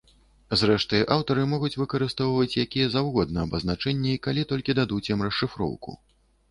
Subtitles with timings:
[0.61, 5.91] Зрэшты, аўтары могуць выкарыстоўваць якія заўгодна абазначэнні, калі толькі дадуць ім расшыфроўку.